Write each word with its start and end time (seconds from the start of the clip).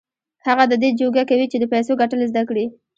هغه 0.47 0.63
د 0.67 0.73
دې 0.81 0.89
جوګه 0.99 1.23
کوي 1.29 1.45
چې 1.51 1.57
د 1.59 1.65
پيسو 1.73 1.91
ګټل 2.01 2.19
زده 2.31 2.43
کړي. 2.49 2.65